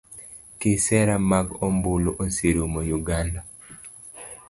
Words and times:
Kisera 0.59 1.15
mag 1.31 1.47
ombulu 1.67 2.11
oserumo 2.23 2.79
uganda 2.97 3.41